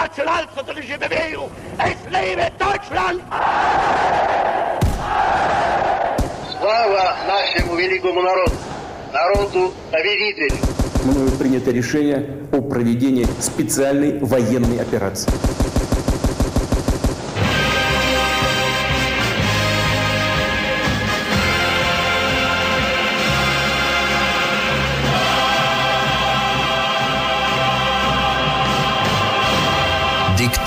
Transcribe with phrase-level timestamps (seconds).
[0.00, 1.50] nationalsozialistische Bewegung.
[1.78, 3.20] Es lebe Deutschland!
[6.58, 8.52] Слава нашему великому народу,
[9.12, 10.56] народу победителю!
[11.04, 15.30] Мною принято решение о проведении специальной военной операции.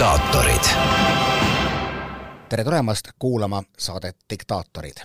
[0.03, 0.63] Diktaatorid.
[2.49, 4.98] tere tulemast kuulama saadet Diktaatorid.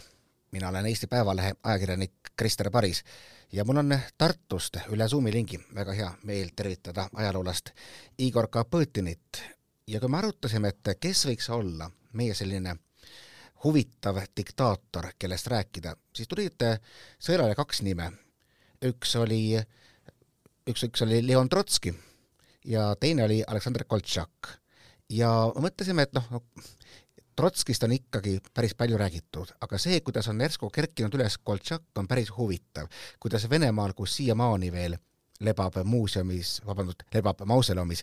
[0.50, 3.04] mina olen Eesti Päevalehe ajakirjanik Krister Paris
[3.52, 7.70] ja mul on Tartust üle Zoomi lingi väga hea meel tervitada ajaloolast
[8.18, 9.42] Igor Kapõtinit.
[9.86, 12.76] ja kui me arutasime, et kes võiks olla meie selline
[13.64, 16.58] huvitav diktaator, kellest rääkida, siis tulid
[17.18, 18.12] sõelale kaks nime.
[18.84, 19.62] üks oli,
[20.70, 21.94] üks, üks oli Leon Trotski
[22.64, 24.58] ja teine oli Aleksandr Koltšak.
[25.10, 26.42] Ja mõtlesime, et noh,
[27.38, 32.08] Trotskist on ikkagi päris palju räägitud, aga see, kuidas on järsku kerkinud üles Koltšak, on
[32.10, 32.88] päris huvitav.
[33.20, 34.96] kuidas Venemaal, kus siiamaani veel
[35.40, 38.02] lebab muuseumis, vabandust, lebab mausoleumis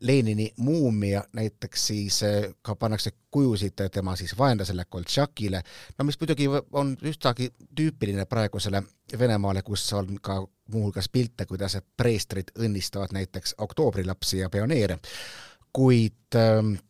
[0.00, 5.62] Lenini muumia, näiteks siis eh, ka pannakse kujusid tema siis vaenlasele Koltšakile,
[5.98, 8.82] no mis muidugi on üsnagi tüüpiline praegusele
[9.18, 14.98] Venemaale, kus on ka muuhulgas pilte, kuidas preestrid õnnistavad näiteks oktoobrilapsi ja pioneere,
[15.76, 16.80] kuid äh,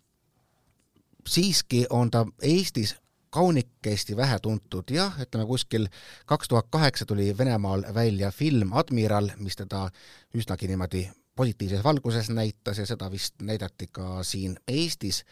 [1.27, 2.97] siiski on ta Eestis
[3.31, 5.89] kaunikesti vähe tuntud, jah, ütleme kuskil
[6.27, 9.89] kaks tuhat kaheksa tuli Venemaal välja film Admiral, mis teda
[10.35, 15.25] üsnagi niimoodi positiivses valguses näitas ja seda vist näidati ka siin Eestis,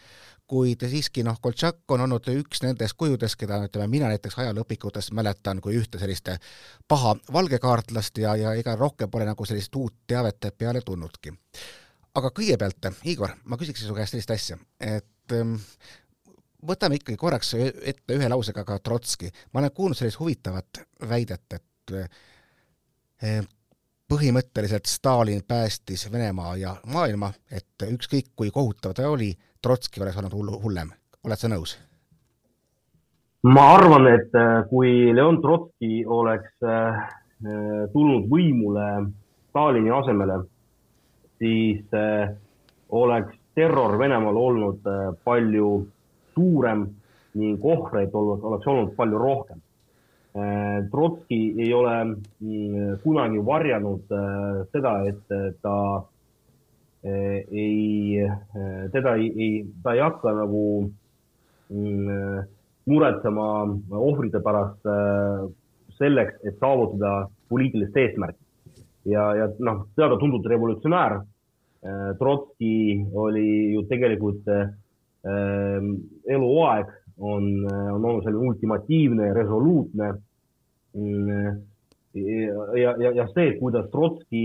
[0.47, 5.63] kuid siiski noh, Koltšak on olnud üks nendest kujudest, keda ütleme, mina näiteks ajalooõpikutest mäletan
[5.63, 6.29] kui ühte sellist
[6.87, 11.33] paha valgekaartlast ja, ja ega rohkem pole nagu sellist uut teavet peale tulnudki.
[12.15, 15.57] Aga kõigepealt, Igor, ma küsiksin su käest sellist asja, et ähm,
[16.67, 19.29] võtame ikkagi korraks ette ühe lausega ka Trotski.
[19.53, 21.95] ma olen kuulnud sellist huvitavat väidet, et
[23.21, 23.41] eh,
[24.11, 30.61] põhimõtteliselt Stalin päästis Venemaa ja maailma, et ükskõik kui kohutav ta oli, Trotski oleks olnud
[30.63, 30.91] hullem.
[31.23, 31.77] oled sa nõus?
[33.45, 37.05] ma arvan, et eh, kui Leon Trotski oleks eh,
[37.93, 38.85] tulnud võimule
[39.49, 40.41] Stalini asemele,
[41.39, 41.95] siis
[42.89, 44.87] oleks terror Venemaal olnud
[45.23, 45.69] palju
[46.35, 46.85] suurem
[47.35, 49.61] ning ohvreid oleks olnud palju rohkem.
[50.35, 54.11] Äh, Trotski ei ole mm, kunagi varjanud
[54.71, 55.77] seda, et ta
[57.05, 58.25] ei,
[58.91, 59.49] teda ei, ei,
[59.83, 60.63] ta ei hakka nagu
[61.69, 62.47] mm,
[62.89, 63.45] muretsema
[63.99, 64.89] ohvrite pärast
[65.99, 68.44] selleks, et saavutada poliitilist eesmärki.
[69.05, 71.19] Ja, ja noh, teada-tuntud revolutsionäär.
[72.17, 74.47] Trotski oli ju tegelikult
[75.25, 75.93] Ehm,
[76.29, 80.11] eluaeg on, on olnud selline ultimatiivne, resoluutne.
[80.95, 81.61] Mm,
[82.77, 84.43] ja, ja, ja see, kuidas Trotski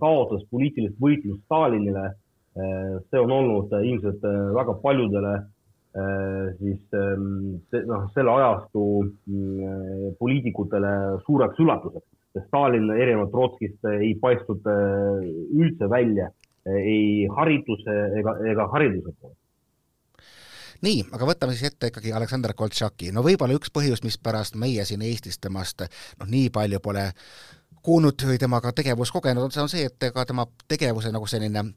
[0.00, 2.12] kaotas poliitilist võitlust Stalinile,
[2.54, 4.22] see on olnud ilmselt
[4.56, 5.34] väga paljudele
[6.60, 7.26] siis ehm,
[7.88, 8.84] noh, selle ajastu
[9.28, 10.92] mm, poliitikutele
[11.26, 12.08] suureks üllatuseks,
[12.46, 16.30] Stalin erinevalt Trotskist ei paistnud üldse välja
[16.66, 19.38] ei harituse ega, ega hariduse poolt
[20.82, 25.04] nii, aga võtame siis ette ikkagi Aleksandr Koltšaki, no võib-olla üks põhjus, mispärast meie siin
[25.06, 27.08] Eestis temast noh, nii palju pole
[27.82, 31.68] kuulnud või temaga tegevust kogenud, on see, et ega tema tegevuse nagu selline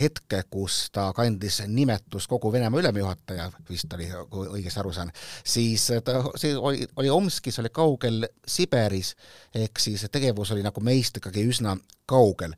[0.00, 5.12] hetke, kus ta kandis nimetust kogu Venemaa ülemjuhataja, vist oli, kui õigesti aru saan,
[5.44, 9.14] siis ta, see oli, oli Omskis, oli kaugel Siberis,
[9.54, 12.56] ehk siis tegevus oli nagu meist ikkagi üsna kaugel.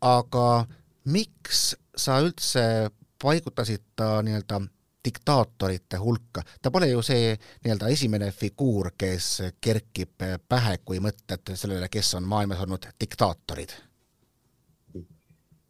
[0.00, 0.66] aga
[1.10, 2.90] miks sa üldse
[3.22, 4.60] paigutasid ta nii-öelda
[5.04, 6.42] diktaatorite hulka.
[6.62, 7.32] ta pole ju see
[7.64, 13.74] nii-öelda esimene figuur, kes kerkib pähe, kui mõtled sellele, kes on maailmas olnud diktaatorid.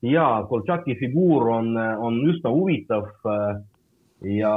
[0.03, 3.59] Jaa, Koltšaki figuur on, on üsna huvitav äh,
[4.39, 4.53] ja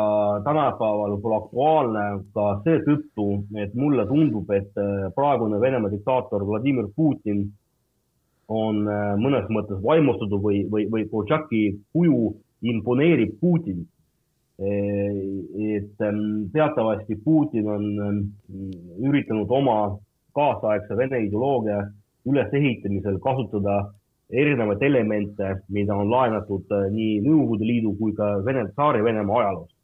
[0.46, 2.06] tänapäeval võib-olla aktuaalne
[2.36, 3.28] ka seetõttu,
[3.62, 7.48] et mulle tundub, et äh, praegune Venemaa diktaator Vladimir Putin
[8.52, 13.90] on äh, mõnes mõttes vaimustatud või, või, või Koltšaki kuju imponeerib Putinit
[14.62, 18.20] et ähm, teatavasti Putin on ähm,
[19.02, 19.98] üritanud oma
[20.38, 21.80] kaasaegse Vene ideoloogia
[22.30, 23.80] ülesehitamisel kasutada
[24.32, 29.76] erinevaid elemente, mida on laenatud äh, nii Nõukogude Liidu kui ka Vene tsaari Venemaa ajaloost.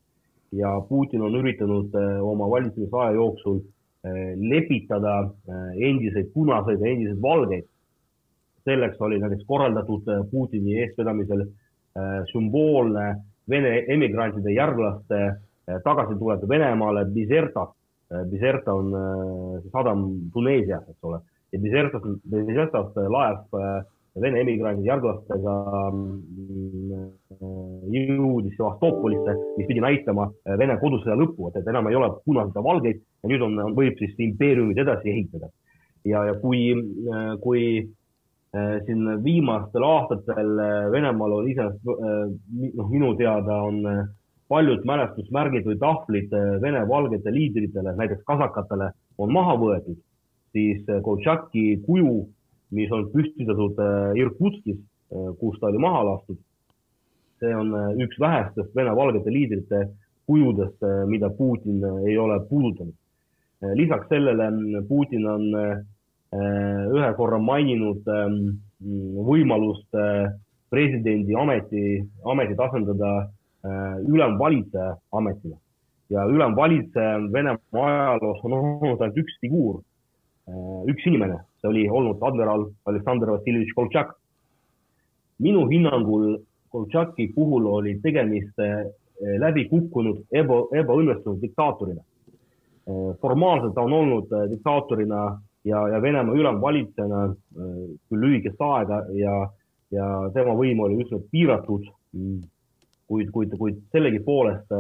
[0.55, 5.31] ja Putin on üritanud äh, oma valitsemisaja jooksul äh, lepitada
[5.75, 7.65] endiseid punaseid ja endiseid valgeid.
[8.67, 11.45] selleks oli näiteks korraldatud Putini eestvedamisel
[12.31, 13.15] sümboolne
[13.49, 15.19] Vene emigrantide järglaste
[15.83, 17.67] tagasitulek Venemaale Bizerta.
[18.29, 18.91] Bizerta on
[19.71, 20.03] sadam
[20.33, 21.21] Tuneesias, eks ole,
[21.51, 23.47] ja Bizertas, Bizertast laev
[24.22, 25.54] Vene emigrandi järglastega
[25.92, 27.04] mm,
[27.94, 30.28] jõudis Sevastopolisse, mis pidi näitama
[30.60, 34.16] Vene kodusõja lõppu, et, enam ei ole punaseid ja valgeid ja nüüd on, võib siis
[34.28, 35.52] impeeriumid edasi ehitada.
[36.06, 36.62] ja, ja kui,
[37.44, 40.54] kui äh, siin viimastel aastatel
[40.94, 41.84] Venemaal on iseenesest,
[42.80, 43.84] noh, minu teada on
[44.48, 46.34] paljud mälestusmärgid või tahvlid
[46.64, 50.00] Vene valgete liidritele, näiteks kasakatele, on maha võetud,
[50.56, 52.25] siis Koltšaki kuju
[52.75, 54.80] mis on püstitatud äh, Irkutskis,
[55.14, 56.40] äh, kus ta oli maha lastud.
[57.40, 59.84] see on äh, üks vähestest Vene valgete liidrite
[60.28, 62.94] kujudest, mida Putin ei ole puudutanud.
[63.80, 65.46] lisaks sellele Putin on
[66.98, 68.58] ühe korra maininud ähm,
[69.30, 69.96] võimalust
[70.69, 73.14] presidendi ameti, ametit asendada
[74.04, 75.56] ülemvalitseja ametile
[76.10, 79.80] ja ülemvalitseja Venemaa ajaloos on olnud ainult üks figuur,
[80.92, 84.13] üks inimene, see oli olnud admiral Aleksandr Vassiljevitš Koltšak.
[85.39, 86.38] minu hinnangul
[86.69, 88.86] Koltšaki puhul oli tegemist eh,
[89.39, 92.01] läbi kukkunud eba, ebaõnnestunud diktaatorina.
[92.88, 95.21] Eh, formaalselt ta on olnud eh, diktaatorina
[95.63, 97.21] ja, ja Venemaa ülemvalitsejana
[98.09, 99.33] küll lühikest aega ja,
[99.92, 101.88] ja tema võim oli üsna piiratud.
[103.07, 104.71] kuid, kuid, kuid sellegipoolest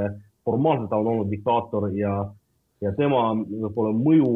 [0.47, 2.13] formaalselt ta on olnud diktaator ja,
[2.81, 4.31] ja tema võib-olla mõju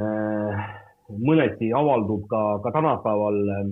[0.00, 0.62] äh,
[1.08, 3.64] mõneti avaldub ka, ka tänapäeval äh,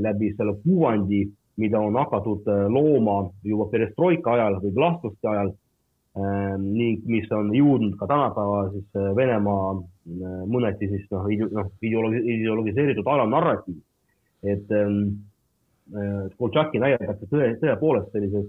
[0.00, 1.26] läbi selle kuvandi,
[1.60, 5.52] mida on hakatud äh, looma juba perestroika ajal või glastluste ajal
[6.16, 9.74] ähm, ning mis on jõudnud ka tänapäeva siis äh, Venemaa
[10.48, 13.82] mõneti siis noh, noh ideologi, ideologiseeritud ajanarratiivi.
[14.42, 15.02] et ähm,
[15.88, 18.44] Koltšaki näidatakse tõe, tõepoolest sellises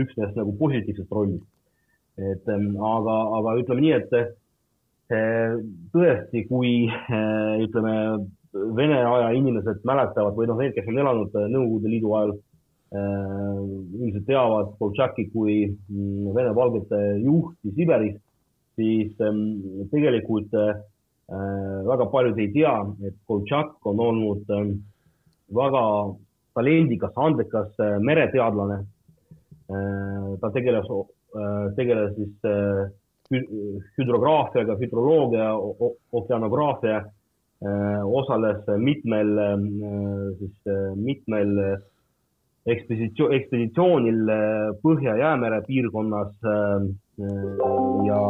[0.00, 1.44] üksnes nagu positiivsest rollist.
[2.16, 4.36] et ähm, aga, aga ütleme nii, et
[5.08, 7.94] tõesti, kui eh, ütleme,
[8.48, 12.32] Vene aja inimesed mäletavad või noh, need, kes on elanud eh, Nõukogude Liidu ajal,
[12.96, 13.58] eh,
[14.00, 18.16] ilmselt teavad Koltšaki kui mm, Vene-Valgete juhti Siberis,
[18.78, 19.10] siis
[19.90, 20.52] tegelikult
[21.28, 22.72] väga paljud ei tea,
[23.04, 24.52] et Koltšak on olnud
[25.58, 25.82] väga
[26.54, 27.74] talendikas, andekas
[28.06, 28.78] mereteadlane.
[30.40, 30.86] ta tegeles,
[31.76, 32.46] tegeles siis
[33.30, 35.52] hüdrograafiaga, hüdroloogia,
[36.12, 37.02] okeanograafia,
[38.20, 39.32] osales mitmel,
[40.38, 41.54] siis mitmel
[42.68, 44.32] ekspeditsioon, ekspeditsioonil
[44.84, 46.34] Põhja-Jäämere piirkonnas
[48.06, 48.20] ja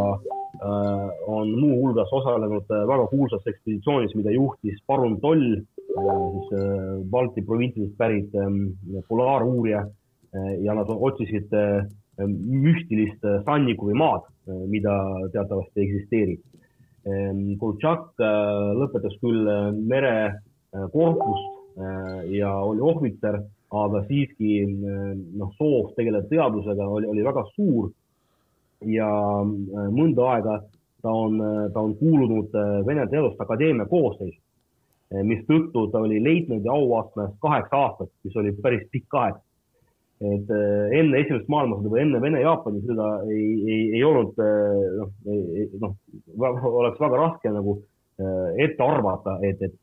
[1.28, 6.48] on muuhulgas osalenud väga kuulsas ekspeditsioonis, mida juhtis parun Toll, siis
[7.10, 8.34] Balti provintsidest pärit
[9.08, 9.84] polaaruurija
[10.64, 11.52] ja nad otsisid
[12.26, 14.92] müstilist sanniku või maad Äh, mida
[15.32, 16.40] teatavasti eksisteerib.
[17.06, 21.54] Ähm, Koltšak äh, lõpetas küll äh, merekorpust
[22.34, 23.36] ja oli ohvitser,
[23.70, 27.92] aga siiski noh, soov tegeleda teadusega oli, oli väga suur.
[28.82, 29.06] ja
[29.94, 30.56] mõnda aega
[31.02, 31.38] ta on,
[31.70, 32.50] ta on kuulunud
[32.86, 34.40] Vene Teaduste Akadeemia koosseisu,
[35.30, 39.38] mistõttu ta oli leitnandi auastmes kaheksa aastat, mis oli päris pikk aeg
[40.18, 45.12] et äh, enne esimest maailmasõda või enne Vene-Jaapani sõda ei, ei, ei olnud äh, noh,
[45.84, 49.78] noh, oleks väga raske nagu äh, ette arvata, et, et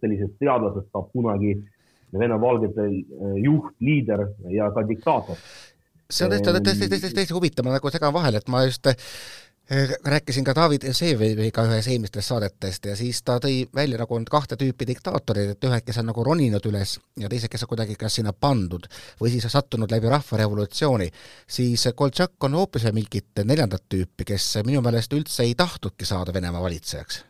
[0.00, 1.58] sellisest teadlasest saab kunagi
[2.14, 2.88] Vene-Valgete
[3.42, 5.40] juht, liider ja ka diktaator.
[6.08, 8.86] see on täitsa, täitsa, täitsa, täitsa huvitav, ma nagu segan vahele, et ma just
[10.04, 14.58] rääkisin ka David Vseviga ühes eelmistest saadetest ja siis ta tõi välja nagu on kahte
[14.60, 18.18] tüüpi diktaatorid, et ühed, kes on nagu roninud üles ja teised, kes on kuidagi kas
[18.20, 18.84] sinna pandud
[19.20, 21.08] või siis sattunud läbi rahvarevolutsiooni,
[21.48, 26.62] siis Koltšak on hoopis mingit neljandat tüüpi, kes minu meelest üldse ei tahtnudki saada Venemaa
[26.62, 27.24] valitsejaks.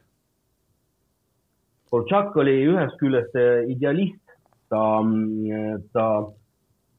[1.91, 3.37] Koltšak oli ühest küljest
[3.71, 4.23] idealist,
[4.69, 4.87] ta,
[5.95, 6.07] ta,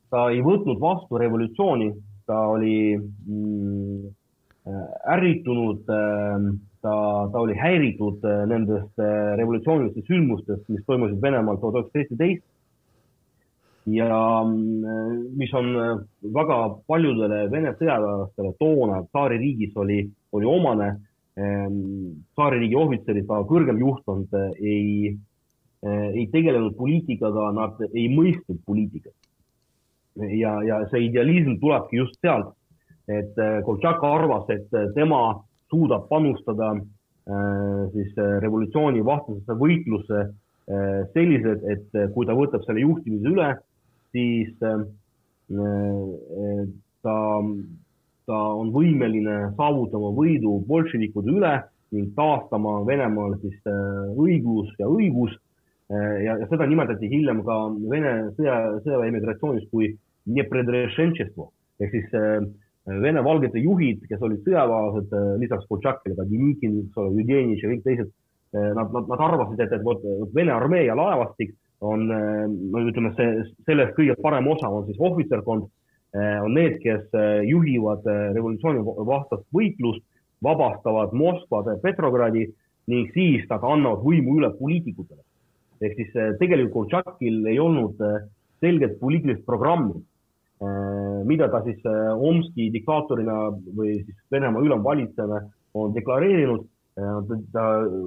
[0.10, 1.92] ta ei võtnud vastu revolutsiooni,
[2.26, 4.25] ta oli mm, Äh,
[4.66, 6.50] ärritunud, ähm,
[6.82, 12.46] ta, ta oli häiritud äh, nendest äh, revolutsioonilistest sündmustest, mis toimusid Venemaal tuhat üheksasada seitseteist.
[13.86, 14.42] ja
[15.38, 15.68] mis on
[16.34, 16.56] väga
[16.90, 20.00] paljudele Vene sõjaväelastele toona tsaaririigis oli,
[20.34, 20.88] oli omane.
[21.38, 25.12] Ähm, tsaaririigi ohvitserid, ka kõrgem juhtkond ei,
[25.86, 29.14] ei tegelenud poliitikaga, nad ei mõistnud poliitikat.
[30.40, 32.56] ja, ja see idealism tulebki just sealt
[33.08, 40.26] et äh, Koltšak arvas, et äh, tema suudab panustada äh, siis revolutsiooni vastasesse võitlusse
[41.14, 43.52] selliselt, et kui ta võtab selle juhtimise üle,
[44.10, 44.48] siis
[47.06, 47.18] ta,
[48.26, 51.52] ta on võimeline saavutama võidu bolševikude üle
[51.94, 53.62] ning taastama Venemaal siis
[54.18, 55.38] õiglus ja õigus
[55.94, 59.94] ja, ja seda nimetati hiljem ka Vene sõja, sõjaväe immigratsioonis kui
[61.78, 62.10] ehk siis
[62.86, 68.12] Vene-valgete juhid, kes olid sõjaväelased, lisaks Koltšakile Denikin, Jüdenitš ja kõik teised,
[68.54, 70.04] nad, nad, nad arvasid, et, et vot
[70.36, 75.66] Vene armee ja laevastik on, no ütleme, see, sellest kõige parem osa on siis ohvitserkond,
[76.16, 77.10] on need, kes
[77.50, 78.06] juhivad
[78.38, 80.06] revolutsiooni vastast võitlust,
[80.46, 82.46] vabastavad Moskva Petrogradi
[82.92, 85.24] ning siis nad annavad võimu üle poliitikutele.
[85.82, 87.98] ehk siis tegelikult Koltšakil ei olnud
[88.62, 89.98] selget poliitilist programmi
[91.26, 95.42] mida ta siis äh, Omski diktaatorina või siis Venemaa ülemvalitsejana
[95.76, 96.68] on deklareerinud.
[97.00, 97.64] Äh, ta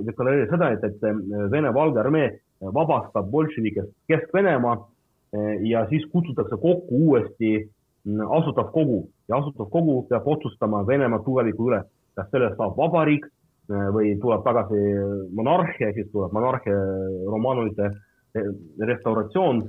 [0.06, 4.78] deklareeris seda, et, et Vene Valge armee vabastab bolševikest Kesk-Venemaa
[5.68, 11.68] ja siis kutsutakse kokku uuesti mm, asutav kogu ja asutav kogu peab otsustama Venemaa tuleviku
[11.68, 11.82] üle,
[12.16, 13.28] kas sellest saab vabariik
[13.68, 14.80] või tuleb tagasi
[15.36, 16.78] monarhia, siis tuleb monarhia
[17.28, 17.90] Romanovite
[18.80, 19.60] restauratsioon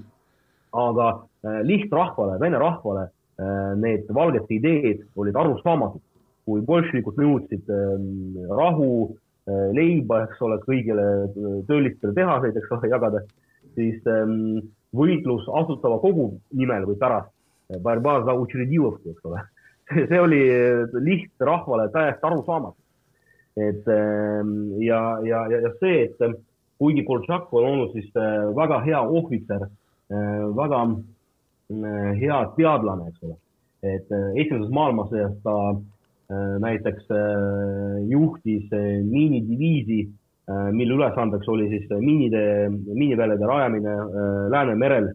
[0.71, 3.07] aga äh, lihtrahvale, vene rahvale
[3.39, 6.01] äh, need valgete ideed olid arusaamatud.
[6.49, 9.13] kui bolševikud nõudsid ähm, rahu,
[9.45, 11.03] äh, leiba, eks ole, kõigile
[11.67, 13.21] töölistele tehaseid, eks ole, jagada,
[13.77, 14.57] siis ähm,
[14.97, 17.29] võitlus Asutava Kogu nimel või pärast,
[17.69, 19.43] eks ole,
[20.09, 20.41] see oli
[21.05, 22.81] lihtrahvale täiesti arusaamatu.
[23.59, 26.41] et ähm, ja, ja, ja see, et
[26.81, 28.09] kuigi Koltšak on olnud siis
[28.57, 29.69] väga hea ohvitser
[30.09, 30.97] Äh, väga äh,
[31.69, 33.37] hea teadlane, eks ole.
[33.85, 35.55] et äh, esimeses maailmasõjas ta
[36.61, 37.07] näiteks
[38.05, 40.03] juhtis miinidiviisi,
[40.77, 43.95] mille ülesandeks oli siis miinide, miiniväljade rajamine
[44.53, 45.07] Läänemerel,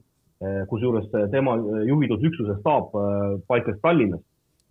[0.67, 1.55] kusjuures tema
[1.87, 2.97] juhitud üksuse staap
[3.47, 4.25] paiknes Tallinnas.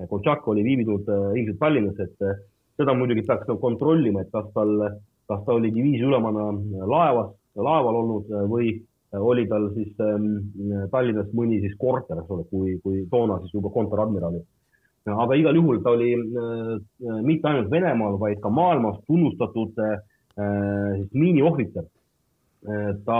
[0.10, 2.28] Koltšak oli viibinud ilmselt Tallinnas, et
[2.75, 4.75] seda muidugi peaks kontrollima, et kas tal,
[5.32, 6.50] kas ta oli diviisi ülemana
[6.84, 8.82] laevas, laeval olnud või
[9.20, 13.70] oli tal siis ähm, Tallinnas mõni siis korter, eks ole, kui, kui toona siis juba
[13.74, 14.39] kontoradmiral.
[15.05, 20.00] aga igal juhul ta oli äh, mitte ainult Venemaal, vaid ka maailmas tunnustatud äh,
[20.98, 22.93] siis miiniohvitser äh,.
[23.05, 23.20] ta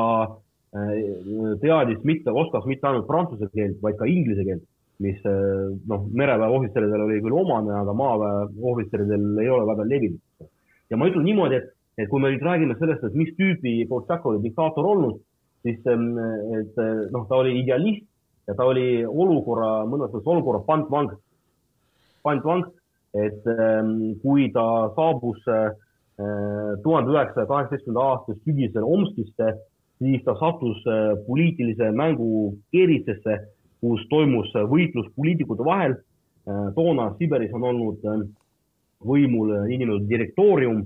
[0.75, 4.63] äh, teadis mitte, oskas mitte ainult prantsuse keelt, vaid ka inglise keelt,
[5.00, 10.50] mis äh, noh, mereväe ohvitseridel oli küll omane, aga maaväe ohvitseridel ei ole väga levinud.
[10.89, 14.25] ja ma ütlen niimoodi, et, et kui me nüüd räägime sellest, et mis tüüpi Koltšak
[14.25, 15.21] oli diktaator olnud
[15.63, 16.17] siis ähm,
[16.60, 18.05] et äh, noh, ta oli idealist
[18.48, 21.13] ja ta oli olukorra, mõnes mõttes olukorra pantvang,
[22.24, 22.67] pantvang,
[23.15, 24.65] et ähm, kui ta
[24.98, 25.72] saabus äh,
[26.84, 29.53] tuhande üheksasaja kaheksateistkümnenda aasta sügisel Omskisse,
[30.03, 33.39] siis ta sattus äh, poliitilise mängu keerisesse,
[33.84, 35.98] kus toimus võitlus poliitikute vahel.
[36.75, 38.01] toona Siberis on olnud
[39.03, 40.82] võimul niinimetatud direktoorium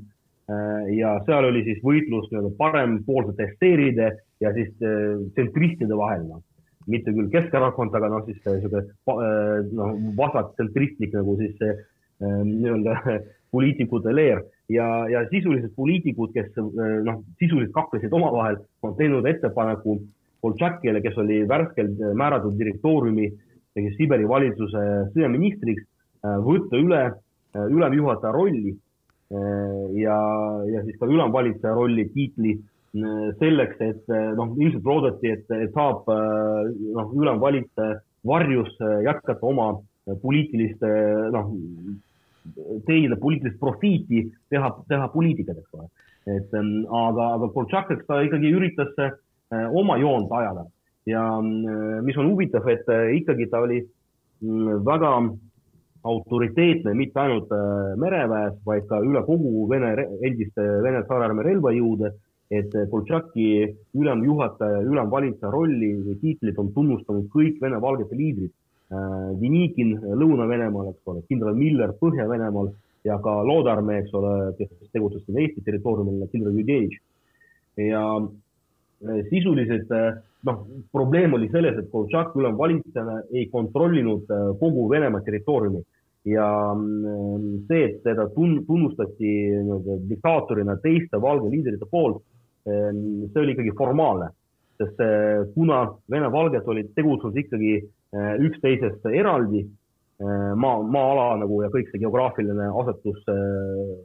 [0.93, 4.09] ja seal oli siis võitlus nii-öelda parempoolsete esteeride
[4.43, 6.43] ja siis äh, tsentristide vahel, noh.
[6.87, 11.81] mitte küll Keskerakond, aga noh, siis niisugune äh, noh, vasaktsentristlik nagu siis äh,
[12.21, 13.17] nii-öelda
[13.53, 20.01] poliitikute leer ja, ja sisuliselt poliitikud, kes noh, sisuliselt kaklesid omavahel, on teinud ettepaneku
[20.45, 23.25] Koltšakile, kes oli värskelt määratud direktooriumi
[23.77, 24.83] ehk Siberi valitsuse
[25.15, 25.81] sõjaministriks,
[26.45, 26.99] võtta üle
[27.57, 28.75] ülemjuhataja rolli
[29.97, 30.17] ja,
[30.69, 32.53] ja siis ka ülemvalitseja rolli tiitli
[33.39, 38.71] selleks, et noh, ilmselt loodeti, et, saab noh, ülemvalitseja varjus
[39.05, 39.73] jätkata oma
[40.21, 40.81] poliitilist
[41.33, 41.51] noh,
[42.87, 45.89] teenida poliitilist profiiti, teha, teha poliitikat, eks ole.
[46.37, 48.95] et aga, aga Koltšak, eks ta ikkagi üritas
[49.75, 50.65] oma joont ajada
[51.07, 52.87] ja mis on huvitav, et
[53.19, 53.81] ikkagi ta oli
[54.87, 55.11] väga
[56.07, 57.51] autoriteetne mitte ainult
[57.99, 62.13] mereväes, vaid ka üle kogu Vene, endiste Vene tsaararmee relvajõude
[62.51, 63.47] et Koltšaki
[63.97, 68.53] ülemjuhataja, ülemvalitseja rolli või tiitlit on tunnustanud kõik Vene-Valgete liidrid.
[69.41, 72.69] Denikin äh, Lõuna-Venemaal, eks ole, kindral Miller Põhja-Venemaal
[73.07, 77.01] ja ka Loodarmee, eks ole, kes tegutses siin Eesti territooriumil, kindral Jüdenitš.
[77.83, 79.91] ja äh, sisuliselt
[80.47, 80.63] noh,
[80.95, 85.83] probleem oli selles, et Koltšak ülemvalitsejana ei kontrollinud kogu Venemaa territooriumi
[86.27, 86.47] ja
[87.67, 92.23] see, et teda tun-, tunnustati nii-öelda diktaatorina teiste valge liidrite poolt
[92.67, 94.31] see oli ikkagi formaalne,
[94.77, 101.71] sest eh, kuna Vene-Valged olid tegutsenud ikkagi eh, üksteisest eraldi, eh, maa, maa-ala nagu ja
[101.73, 103.23] kõik see geograafiline asetus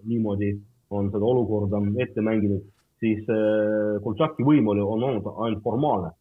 [0.07, 0.55] niimoodi
[0.93, 2.65] on seda olukorda ette mänginud,
[3.03, 3.25] siis
[4.05, 6.13] Koltšaki võim oli, on olnud ainult formaalne.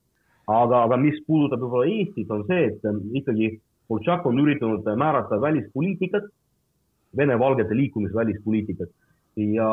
[0.47, 3.51] aga, aga mis puudutab võib-olla Eestit, on see, et ikkagi
[3.91, 6.23] Koltšak on üritanud määrata välispoliitikat,
[7.17, 8.89] vene-valgete liikumise välispoliitikat
[9.35, 9.71] ja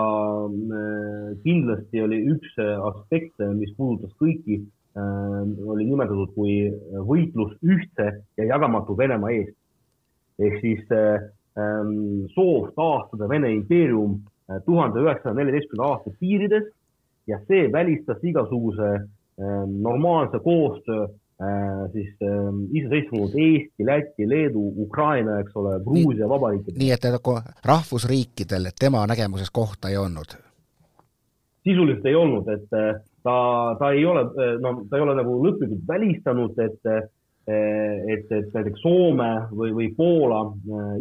[1.42, 4.60] kindlasti oli üks aspekt, mis puudutas kõiki,
[4.98, 6.54] oli nimetatud kui
[7.06, 9.56] võitlus ühtse ja jagamatu Venemaa eest.
[10.38, 10.84] ehk siis
[12.34, 14.20] soov taastada Vene impeerium
[14.64, 16.68] tuhande üheksasaja neljateistkümne aasta piirides
[17.26, 19.08] ja see välistas igasuguse
[19.82, 21.08] normaalse koostöö
[21.92, 22.14] siis
[22.72, 26.80] iseseisvunud Eesti, Läti, Leedu, Ukraina, eks ole, Gruusia vabariikidega.
[26.82, 30.34] nii et nagu rahvusriikidel tema nägemuses kohta ei olnud?
[31.68, 32.66] sisuliselt ei olnud, et
[33.22, 33.36] ta,
[33.78, 34.24] ta ei ole,
[34.62, 36.90] no ta ei ole nagu lõplikult välistanud, et
[37.48, 40.42] et, et näiteks Soome või, või Poola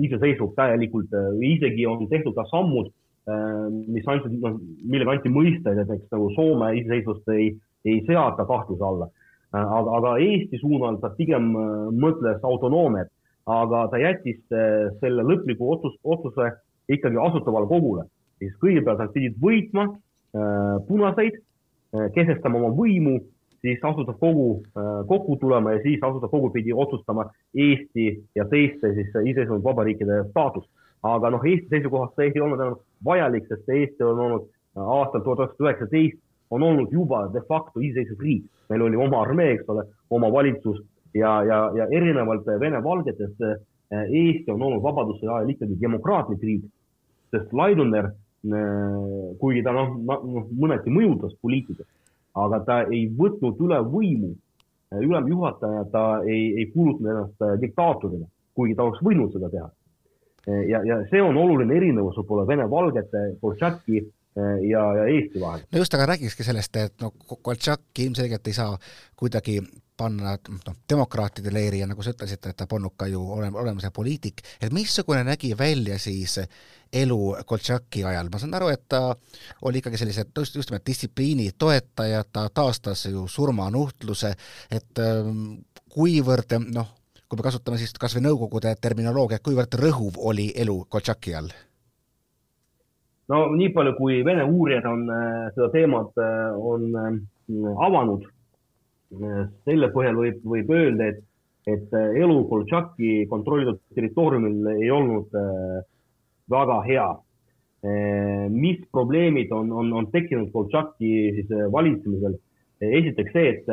[0.06, 1.12] iseseisvub täielikult,
[1.44, 2.94] isegi on tehtud ka sammud
[3.28, 4.56] Äh, mis andsid, noh,
[4.88, 7.50] millega anti mõista, et näiteks nagu Soome iseseisvust ei,
[7.84, 9.10] ei seata kahtluse alla.
[9.56, 11.68] Äh, aga, aga Eesti suunal ta pigem äh,
[12.04, 13.12] mõtles autonoomiat,
[13.48, 14.42] aga ta jättis
[15.00, 16.50] selle lõpliku otsus, otsuse
[16.92, 18.04] ikkagi asutavale kogule.
[18.38, 23.22] siis kõigepealt nad pidid võitma äh, punaseid äh,, kehtestama oma võimu,
[23.64, 28.94] siis asutav kogu äh, kokku tulema ja siis asutav kogu pidi otsustama Eesti ja teiste
[28.94, 30.70] siis iseseisvunud vabariikide staatust
[31.06, 35.24] aga noh, Eesti seisukohast see ei olnud enam vajalik, sest Eesti on olnud äh, aastal
[35.24, 38.46] tuhat üheksasada üheksateist on olnud juba de facto iseseisev riik.
[38.70, 40.80] Meil oli oma armee, eks ole, oma valitsus
[41.16, 43.58] ja, ja, ja erinevalt Vene valgetest äh,
[43.92, 46.66] Eesti on olnud vabaduse ajal ikkagi demokraatlik riik,
[47.32, 48.98] sest Laidoner, äh,
[49.40, 51.88] kuigi ta noh, noh mõneti mõjutas poliitikat,
[52.38, 54.36] aga ta ei võtnud üle võimu,
[54.96, 59.68] ülemjuhataja, ta ei, ei kuulutanud ennast diktaatorina, kuigi ta oleks võinud seda teha.
[60.48, 64.06] Ja, ja see on oluline erinevus võib-olla Vene-Valgete, Koltšaki eh,
[64.70, 65.66] ja, ja Eesti vahel.
[65.72, 68.78] no just, aga räägikski sellest, et no Koltšaki ilmselgelt ei saa
[69.16, 69.60] kuidagi
[69.98, 73.90] panna noh, demokraatide leeri ja nagu sa ütlesid, et ta polnud ka ju olema, olemuse
[73.94, 76.38] poliitik, et missugune nägi välja siis
[76.94, 79.02] elu Koltšaki ajal, ma saan aru, et ta
[79.68, 84.34] oli ikkagi sellise just, just nimelt distsipliini toetaja, ta taastas ju surmanuhtluse,
[84.72, 86.94] et ähm, kuivõrd noh,
[87.28, 91.52] kui me kasutame siis kas või Nõukogude terminoloogiat, kuivõrd rõhuv oli elu Koltšaki all?
[93.32, 97.14] No nii palju, kui Vene uurijad on äh, seda teemat, äh, on äh,
[97.88, 98.26] avanud,
[99.64, 101.22] selle põhjal võib, võib öelda, et,
[101.72, 105.32] et elu Koltšaki kontrollitud territooriumil ei olnud
[106.52, 107.06] väga hea.
[108.52, 112.36] mis probleemid on, on, on tekkinud Koltšaki siis valitsemisel?
[112.84, 113.72] esiteks see, et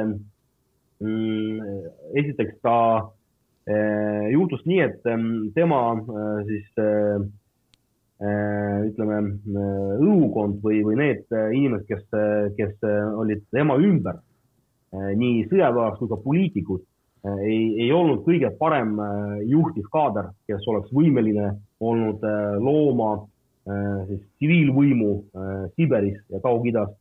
[1.02, 1.82] mm,
[2.22, 2.78] esiteks ta
[4.30, 5.02] juhtus nii, et
[5.58, 5.80] tema
[6.46, 7.26] siis äh,
[8.94, 9.18] ütleme,
[10.00, 12.06] õukond või, või need inimesed, kes,
[12.56, 14.20] kes olid tema ümber,
[14.94, 16.82] nii sõjaväelased kui ka poliitikud,
[17.42, 18.96] ei, ei olnud kõige parem
[19.50, 21.50] juhtiv kaader, kes oleks võimeline
[21.82, 22.22] olnud
[22.62, 23.14] looma
[24.08, 25.12] siis tsiviilvõimu
[25.74, 26.92] Siberis ja Kaug-Idas.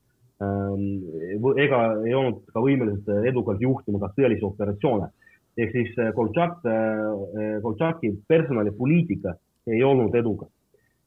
[0.42, 5.12] Ega ei olnud ka võimelised edukalt juhtima ka sõjalisi operatsioone.
[5.58, 9.36] Ehk siis äh, Koltšak, äh, Koltšaki personalipoliitika
[9.70, 10.50] ei olnud edukas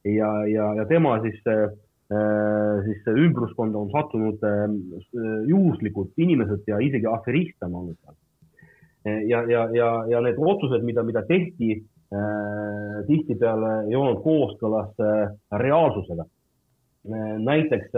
[0.05, 1.69] ja, ja, ja tema siis, äh,
[2.85, 4.43] siis ümbruskonda on sattunud
[5.47, 8.15] juhuslikud inimesed ja isegi aferist on olnud seal.
[9.27, 11.81] ja, ja, ja, ja need otsused, mida, mida tehti,
[13.07, 14.95] tihtipeale ei olnud kooskõlas
[15.51, 16.25] reaalsusega.
[17.43, 17.91] näiteks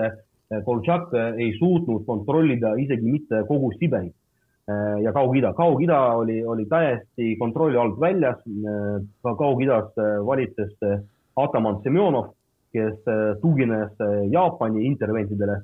[0.66, 4.16] Koltšak ei suutnud kontrollida isegi mitte kogu Siberit
[4.70, 5.54] Äh, ja Kaug-Ida.
[5.58, 8.38] Kaug-Ida oli, oli täiesti kontrolli alt väljas.
[8.46, 10.76] Äh, ka Kaug-Idas äh, valitses
[11.44, 12.34] ataman Semjonov,
[12.74, 13.02] kes
[13.42, 13.96] tugines
[14.32, 15.62] Jaapani interventidele.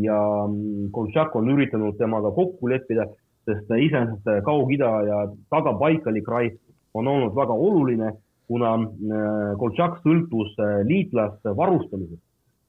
[0.00, 3.04] ja mm, Koltšak on üritanud temaga kokku leppida,
[3.44, 5.18] sest iseenesest Kaug-Ida ja
[5.52, 6.48] Taga-Baikali krai
[6.94, 8.14] on olnud väga oluline,
[8.48, 8.72] kuna
[9.60, 10.56] Koltšak sõltus
[10.88, 12.22] liitlaste varustamisest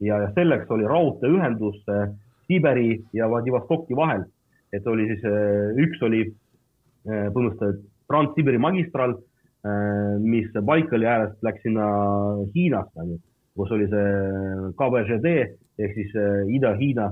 [0.04, 1.80] ja selleks oli raudteeühendus
[2.46, 4.26] Siberi ja Vladivostoki vahel
[4.76, 9.24] et oli siis, äh, üks oli äh, põhimõtteliselt Trans-Siberi magistraal, äh,
[10.22, 11.86] mis Baikali äärest läks sinna
[12.54, 13.20] Hiinasse, onju,
[13.58, 14.10] kus oli see
[14.78, 15.32] KVŽD
[15.82, 16.12] ehk siis
[16.58, 17.08] Ida-Hiina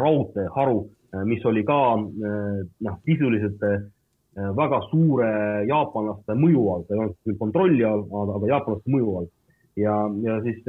[0.00, 0.82] raudteeharu,
[1.24, 3.62] mis oli ka noh, sisuliselt
[4.34, 5.30] väga suure
[5.70, 9.30] jaapanlaste mõju all, ta ei olnud küll kontrolli all, aga, jaapanlaste mõju all.
[9.80, 10.60] ja, ja siis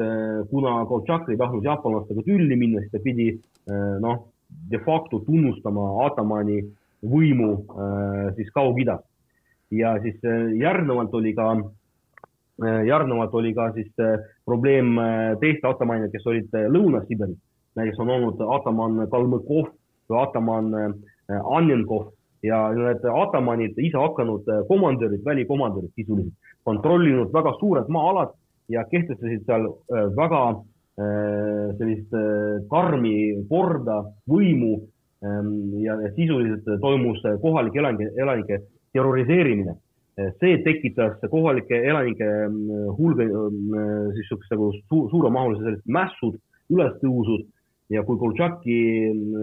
[0.52, 3.32] kuna Koltšak ei tahtnud jaapanlastega tülli minna, siis ta pidi
[4.06, 4.24] noh,
[4.71, 6.62] de facto tunnustama Atamani
[7.06, 9.04] võimu äh, siis Kaug-Idas.
[9.77, 11.49] Ja siis äh, järgnevalt oli ka,
[12.63, 13.91] äh, järgnevalt oli ka siis
[14.45, 14.95] probleem
[15.41, 17.39] teiste atamanidega, kes olid Lõuna-Siberis.
[17.75, 19.73] näiteks on olnud ataman Kalmõkov
[20.09, 20.69] või ataman
[21.27, 26.33] Annenkov, ja need atamanid, ise hakanud komandörid, välikomandörid sisuliselt,
[26.63, 28.31] kontrollinud väga suured maa-alad
[28.69, 29.67] ja kehtestasid seal
[30.15, 30.43] väga
[31.75, 32.13] sellist
[32.69, 33.15] karmi
[33.49, 33.97] korda,
[34.29, 34.77] võimu
[35.25, 38.59] Ehm, ja sisuliselt toimus kohalike elanike, elanike
[38.95, 39.75] terroriseerimine.
[40.39, 42.60] see tekitas kohalike elanike ehm,
[42.95, 43.58] hulga ehm,
[44.15, 46.38] siis niisugust nagu su suuremahulise sellised mässud,
[46.71, 47.43] ülestõusud
[47.91, 48.77] ja kui Koltšaki,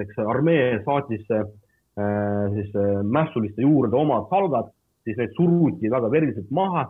[0.02, 2.72] eks armee saatis siis
[3.04, 4.72] mässuliste juurde omad salgad,
[5.04, 6.86] siis need suruti väga veriliselt maha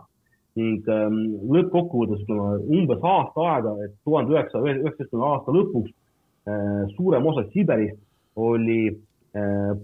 [0.55, 5.91] ning lõppkokkuvõttes ütleme umbes aasta aega, et tuhande üheksasaja üheksateistkümnenda aasta lõpuks
[6.95, 7.99] suurem osa Siberist
[8.35, 8.93] oli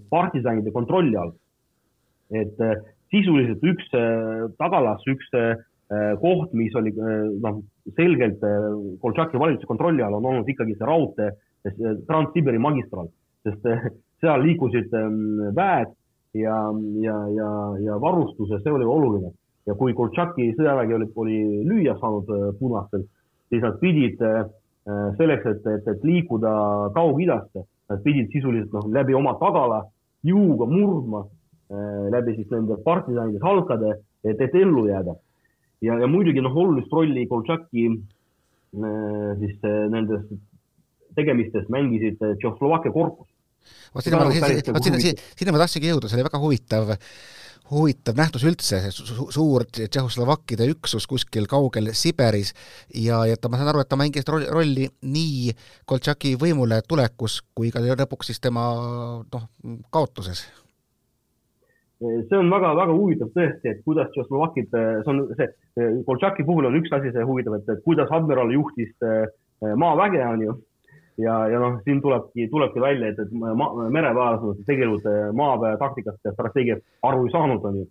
[0.09, 1.33] partisanide kontrolli all.
[2.31, 2.77] Et äh,
[3.13, 5.33] sisuliselt üks äh, tagalas, üks
[6.21, 7.55] koht, mis oli noh,
[7.97, 8.43] selgelt
[9.01, 11.31] Koltšaki valitsuse kontrolli all, on olnud ikkagi see raudtee,
[12.05, 13.07] Trans-Siberi magistraal,
[13.41, 13.65] sest
[14.21, 15.89] seal liikusid ähm, väed
[16.37, 16.59] ja,
[17.01, 17.49] ja, ja,
[17.87, 19.33] ja varustus ja see oli oluline.
[19.65, 21.39] ja kui Koltšaki sõjavägi oli, oli
[21.71, 22.29] lüüa saanud
[22.61, 23.07] punastel,
[23.49, 24.21] siis nad pidid
[25.17, 26.53] selleks, et, et, et liikuda
[26.93, 29.81] Kaug-Idasse Nad pidid sisuliselt noh, läbi oma tagala
[30.25, 31.38] jõuga murdma äh,
[31.69, 35.15] läbi siis nende partisanide salkade, et, et ellu jääda.
[35.85, 40.25] ja, ja muidugi noh, olulist rolli Koltšaki äh, siis äh, nendes
[41.15, 43.27] tegemistes mängisid Tšehhoslovakkia korpus.
[43.95, 44.99] vot sinna ma, sinna,
[45.37, 46.95] sinna ma tahtsingi jõuda, see oli väga huvitav
[47.69, 52.53] huvitav nähtus üldse, see su suur Tšehhoslovakkide üksus kuskil kaugel Siberis
[52.95, 55.53] ja, ja ta, ma saan aru, et ta mängis rolli nii
[55.89, 58.65] Koltšaki võimule tulekus kui ka lõpuks siis tema
[59.21, 59.45] noh,
[59.93, 60.47] kaotuses
[61.99, 65.49] see on väga-väga huvitav tõesti, et kuidas Tšehhoslovakid, see on see,
[66.07, 69.27] Koltšaki puhul on üks asi see huvitav, et kuidas admiral juhtis eh,
[69.75, 70.57] maaväge, on ju
[71.19, 73.33] ja, ja noh, siin tulebki, tulebki välja, et, et
[73.95, 77.87] mereväelased tegelikult eh, maaväe taktikast ja strateegiast aru ei saanud, on ju.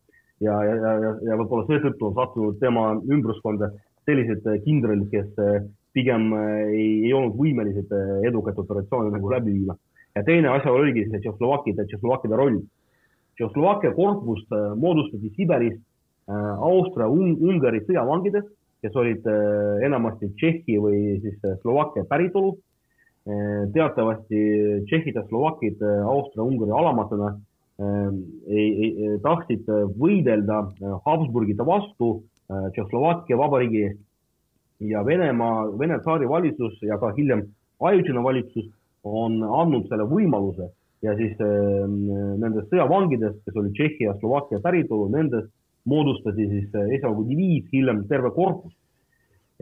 [0.46, 3.72] ja, ja, ja, ja, ja võib-olla seetõttu on sattunud tema ümbruskonda
[4.08, 7.92] sellised eh, kindralid, kes eh, pigem ei, ei olnud võimelised
[8.28, 9.74] edukat operatsiooni nagu läbi viima.
[10.14, 12.60] ja teine asjaolu oligi see Tšehhoslovakkide, Tšehhoslovakkide roll.
[13.38, 14.42] Tšehhoslovakkia korpus
[14.76, 15.82] moodustati Siberist
[16.28, 18.48] Austria-Ungari sõjavangidest,
[18.82, 19.26] kes olid
[19.86, 22.56] enamasti Tšehhi või siis Slovakkia päritolu.
[23.74, 24.40] Teatavasti
[24.88, 27.34] tšehhid ja slovakid Austria-Ungari alamatena
[28.48, 29.68] ei, ei, tahtsid
[30.00, 30.62] võidelda
[31.04, 34.00] Habsburgide vastu Tšehhoslovakkia vabariigi eest
[34.80, 37.44] ja Venemaa, Vene tsaari valitsus ja ka hiljem
[37.80, 38.70] ajutine valitsus
[39.04, 40.70] on andnud selle võimaluse
[41.02, 41.84] ja siis äh,
[42.42, 45.50] nendest sõjavangidest, kes olid Tšehhi ja Slovakkia päritolu, nendest
[45.88, 48.74] moodustati siis esialgu diviis, hiljem terve korpus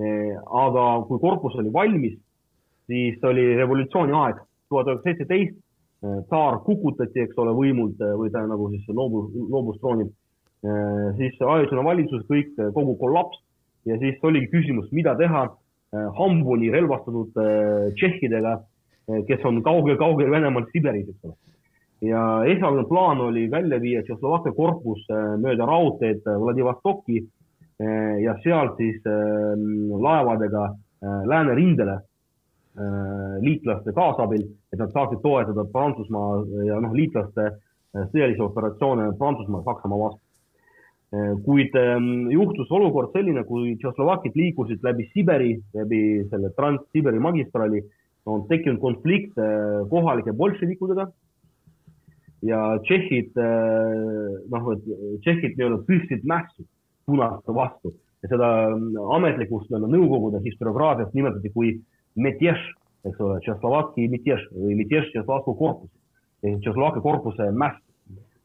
[0.01, 0.35] äh,.
[0.65, 2.17] aga kui korpus oli valmis,
[2.87, 5.59] siis oli revolutsiooni aeg, tuhat üheksasada seitseteist,
[6.05, 10.15] äh, tsaar kukutati, eks ole, võimult äh, või ta nagu siis loobus, loobus troonilt.
[10.67, 13.43] Äh, siis ajutine valitsus, kõik, kogu kollaps
[13.87, 15.49] ja siis oligi küsimus, mida teha
[16.17, 17.37] hambuni relvastatud
[17.95, 18.57] tšehhidega,
[19.27, 21.37] kes on kaugel-kaugel Venemaalt Siberis, eks ole.
[22.03, 25.07] ja esialgne plaan oli välja viia Tšehhoslovakkia korpus
[25.41, 27.23] mööda raudteed Vladivostoki
[28.25, 29.01] ja sealt siis
[30.01, 30.67] laevadega
[31.27, 31.97] läänerindele
[33.41, 34.43] liitlaste kaasabil,
[34.73, 37.49] et nad saaksid toetada Prantsusmaa ja noh, liitlaste
[38.13, 40.21] sõjalisi operatsioone Prantsusmaa, Saksamaa vastu.
[41.47, 41.77] Kuid
[42.35, 47.81] juhtus olukord selline, kui Tšehhoslovakid liikusid läbi Siberi, läbi selle Trans-Siberi magistraali,
[48.27, 49.39] on tekkinud konflikt
[49.91, 51.07] kohalike bolševikudega.
[52.47, 53.39] Ja tšehhid,
[54.53, 54.67] noh,
[55.25, 56.67] tšehhid nii-öelda tõstsid mässu
[57.07, 57.95] punaste vastu.
[58.23, 58.51] Ja seda
[59.17, 61.77] ametlikust nõukogude historiograafiast nimetati kui
[62.17, 62.61] Metjež,
[63.07, 65.91] eks ole, Tšehhoslovakkia Metjež või Metjež Tšehhoslovakkia korpus.
[66.43, 67.83] Ehk Tšehhoslovakkia korpuse mäss,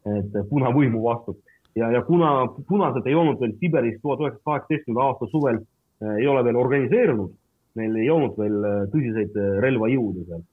[0.05, 1.37] et punavõimu vastu.
[1.75, 6.27] ja, ja kuna punased ei olnud veel Siberis tuhat üheksasaja kaheksateistkümnenda aasta suvel äh, ei
[6.27, 7.31] ole veel organiseerunud,
[7.79, 10.43] neil ei olnud veel äh, tõsiseid äh, relvajõude seal,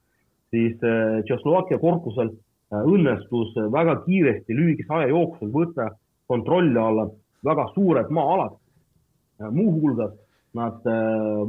[0.49, 2.31] siis Tšehhoslovakkia korpusel
[2.73, 5.91] õnnestus väga kiiresti lühikese aja jooksul võtta
[6.29, 7.05] kontrolli alla
[7.45, 8.55] väga suured maa-alad.
[9.39, 10.15] muuhulgas
[10.53, 10.81] nad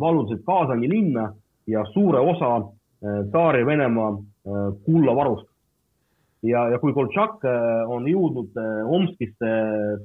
[0.01, 1.31] valutasid Kaasani linna
[1.71, 5.47] ja suure osa äh, Tsaari Venemaa äh, kullavarust.
[6.43, 8.57] ja, ja kui Koltšak äh, on jõudnud
[8.89, 9.51] Omskisse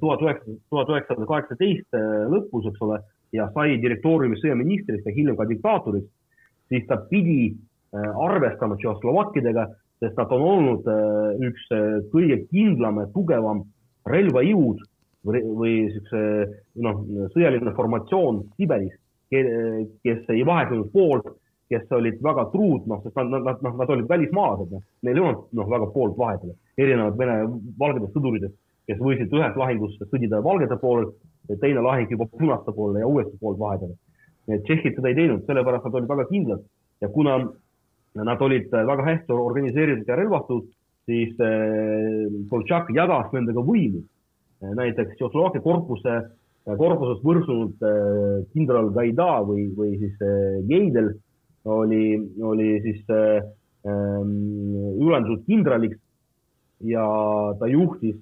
[0.02, 2.00] tuhat üheksasada, tuhat üheksasada kaheksateist
[2.34, 3.00] lõpus, eks ole,
[3.36, 6.10] ja sai direktooriumi sõjaministriks ja hiljem ka diktaatoriks,
[6.72, 7.56] siis ta pidi
[7.96, 9.70] arvestama Tšehhoslovakkidega,
[10.04, 10.90] sest nad on olnud
[11.48, 11.70] üks
[12.12, 13.64] kõige kindlam ja tugevam
[14.10, 14.82] relvajõud
[15.26, 16.24] või, või niisuguse
[16.84, 17.02] noh,
[17.34, 18.98] sõjaline formatsioon Siberis,
[19.32, 21.32] kes ei vahetanud poolt
[21.72, 25.24] kes olid väga truud, noh, sest nad, nad, nad, nad olid välismaalased, noh, neil ei
[25.24, 26.54] olnud noh, väga poolt vahetada.
[26.78, 27.38] erinevad Vene
[27.80, 31.10] valgedest sõduritest, kes võisid ühes lahingus sõdida valgete poolel,
[31.62, 33.60] teine lahing juba punaste poole ja uuesti poolt
[34.48, 36.66] et tšehhid seda ei teinud, sellepärast nad olid väga kindlad.
[37.02, 37.38] Ja kuna
[38.16, 40.68] nad olid väga hästi organiseeritud ja relvastatud,
[41.10, 41.34] siis
[42.50, 44.04] Koltšak jagas nendega võimu.
[44.62, 46.14] näiteks Tšehhoslovakkia korpuse,
[46.66, 47.84] korpuses võrsunud
[48.54, 50.16] kindral Gaida või, või siis
[50.70, 51.12] Geidel
[51.66, 53.04] oli, oli siis
[53.86, 56.00] ülendatud kindraliks
[56.86, 57.06] ja
[57.60, 58.18] ta juhtis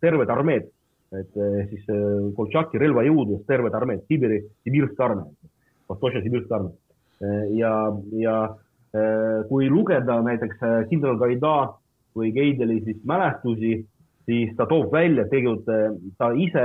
[0.00, 0.70] tervet armeed,
[1.18, 1.38] et
[1.70, 1.86] siis
[2.36, 5.50] Koltšaki relvajõududes tervet armeed, Sibiri, Sibirsk armee,
[5.90, 6.76] Vostočne Sibirsk armee.
[7.58, 7.72] ja,
[8.16, 8.36] ja
[9.48, 11.56] kui lugeda näiteks kindral Gaida
[12.16, 13.74] või Geideli siis mälestusi,
[14.26, 15.66] siis ta toob välja, tegelikult
[16.18, 16.64] ta ise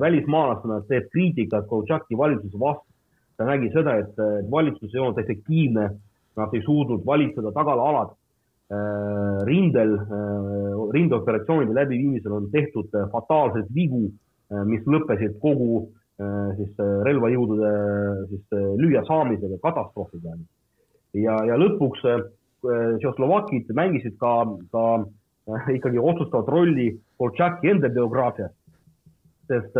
[0.00, 2.90] välismaalasena teeb kriitikat Koltšaki valitsuse vastu.
[3.36, 4.18] ta nägi seda, et
[4.50, 5.88] valitsus ei olnud efektiivne,
[6.36, 8.12] nad ei suutnud valitseda tagala-alad
[9.44, 9.98] rindel,
[10.92, 14.06] rindeoperatsioonide läbiviimisel on tehtud fataalseid vigu,
[14.64, 15.90] mis lõppesid kogu
[16.56, 17.72] siis relvajõudude
[18.30, 20.36] siis lüüa saamisega, katastroofiga.
[21.14, 22.06] ja, ja lõpuks
[22.64, 25.04] Tšehhoslovakid mängisid ka, ka
[25.76, 28.54] ikkagi otsustavat rolli Koltšaki enda biograafias,
[29.50, 29.76] sest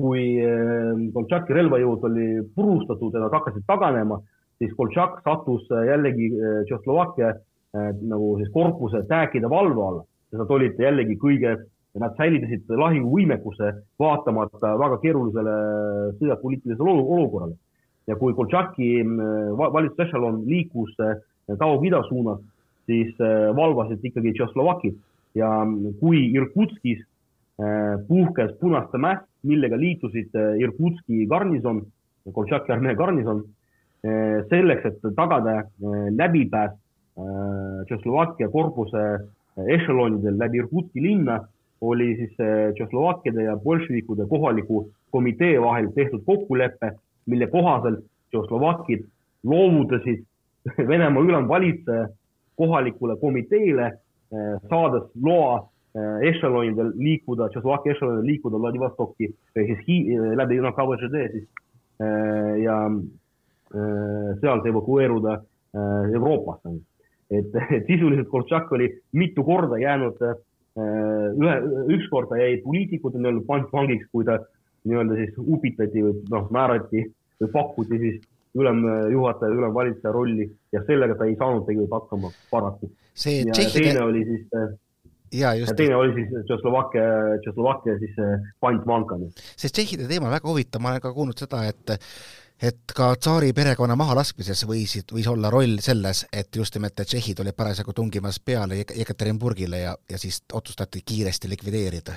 [0.00, 0.40] kui
[1.12, 4.22] Koltšaki relvajõud oli purustatud ja nad hakkasid taganema,
[4.56, 6.30] siis Koltšak sattus jällegi
[6.64, 7.34] Tšehhoslovakkia
[7.72, 11.54] nagu siis korpuse tääkide valve alla, sest nad olid jällegi kõige,
[12.00, 15.54] nad säilitasid lahinguvõimekuse vaatamata väga keerulisele
[16.20, 17.56] sõjapoliitilisele olukorrale.
[18.06, 19.04] ja kui Koltšaki
[19.56, 20.96] valitsuse ešelon liikus
[21.58, 22.40] Kaug-Ida suunas,
[22.86, 23.14] siis
[23.56, 24.96] valvasid ikkagi Tšehhoslovakid
[25.34, 25.50] ja
[26.00, 27.04] kui Irkutskis
[28.08, 31.84] puhkes punaste mäss, millega liitusid Irkutski garnison,
[32.32, 33.44] Koltšaki armee garnison,
[34.50, 35.62] selleks, et tagada
[36.18, 36.74] läbipääs
[37.16, 39.02] Tšehhoslovakkia korpuse
[39.68, 41.40] ešelonidel läbi Irkutski linna
[41.80, 42.36] oli siis
[42.74, 46.92] Tšehhoslovakkiade ja bolševikude kohaliku komitee vahel tehtud kokkulepe,
[47.26, 49.04] mille kohaselt Tšehhoslovakid
[49.44, 50.24] loovutasid
[50.88, 52.08] Venemaa ülemvalitseja
[52.56, 53.90] kohalikule komiteele,
[54.70, 55.68] saades loa
[56.30, 61.48] ešelonidel liikuda, Tšehhoslovakkia ešelonidel liikuda Vladivostoki ehk siis läbi noh, KVŽD siis
[62.64, 62.78] ja
[64.40, 65.36] sealt evakueeruda
[66.14, 66.72] Euroopasse
[67.38, 71.56] et, et sisuliselt Koltšak oli mitu korda jäänud ühe,
[71.96, 74.38] ükskord ta jäi poliitikute nii-öelda pantvangiks, kui ta
[74.88, 77.04] nii-öelda siis upitati või noh, määrati
[77.42, 78.22] või pakuti siis
[78.58, 82.90] ülemjuhataja, ülemvalitseja rolli ja sellega ta ei saanud tegelikult hakkama paraku.
[83.14, 84.42] see ja tšehhide teine oli siis
[85.32, 87.06] ja just ja teine oli siis Tšehhoslovakkia,
[87.40, 88.20] Tšehhoslovakkia siis
[88.60, 89.32] pantvank on ju.
[89.56, 91.96] see tšehhide teema on väga huvitav, ma olen ka kuulnud seda, et
[92.62, 97.56] et ka tsaari perekonna mahalaskmises võisid, võis olla roll selles, et just nimelt tšehhid olid
[97.58, 102.14] parasjagu tungimas peale Jekaterinburgile ja, ja siis otsustati kiiresti likvideerida.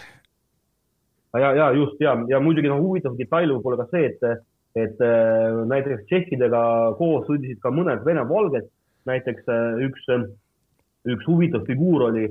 [1.41, 4.45] ja, ja just ja, ja muidugi noh, huvitav detail võib olla ka see, et,
[4.86, 5.01] et
[5.73, 6.62] näiteks tšehhidega
[6.99, 8.69] koos sõdisid ka mõned Vene valged,
[9.10, 9.49] näiteks
[9.88, 10.10] üks,
[11.10, 12.29] üks huvitav figuur oli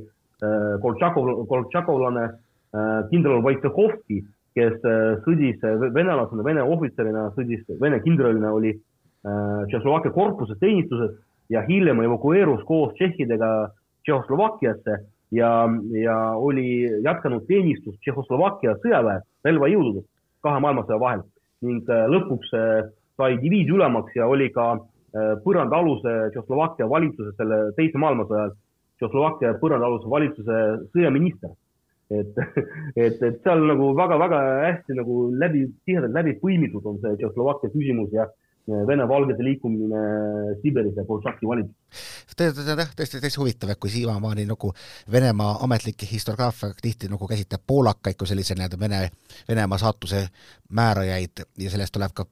[0.83, 2.25] Koltšakov, koltšakovlane
[3.11, 4.23] kindral Vaitsehovski
[4.55, 4.77] kes
[5.25, 5.63] sõdis
[5.95, 8.75] venelasena, vene ohvitserina, sõdis vene kindralina, oli
[9.25, 11.15] Tšehhoslovakkia korpuse teenistuses
[11.53, 13.51] ja hiljem evakueerus koos tšehhidega
[14.05, 14.99] Tšehhoslovakkiasse
[15.33, 15.51] ja,
[15.97, 16.67] ja oli
[17.05, 20.05] jätkanud teenistust Tšehhoslovakkia sõjaväes, relvajõududes
[20.45, 21.25] kahe maailmasõja vahel.
[21.65, 24.75] Ning lõpuks sai diviisi ülemaks ja oli ka
[25.47, 28.57] põrandaaluse Tšehhoslovakkia valitsuse selle teise maailmasõja ajal,
[28.99, 30.61] Tšehhoslovakkia põrandaaluse valitsuse
[30.93, 31.57] sõjaminister
[32.11, 32.41] et,
[33.07, 38.13] et, et seal nagu väga-väga hästi nagu läbi, tihedalt läbi põimitud on see Tšehhoslovakkia küsimus
[38.15, 38.29] ja
[38.65, 39.99] Vene valgete liikumine
[40.63, 41.75] Siberis ja Bolšaki valitsus.
[42.33, 44.71] tõesti, täitsa huvitav, et kui siiamaani nagu
[45.13, 49.03] Venemaa ametlik historiograafia tihti nagu käsitleb poolakaid kui sellise nii-öelda Vene,
[49.49, 50.23] Venemaa saatuse
[50.73, 52.25] määrajaid ja sellest tuleb ka,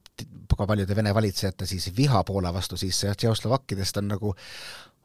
[0.57, 4.33] ka paljude Vene valitsejate siis viha Poola vastu, siis Tšehhoslovakkidest on nagu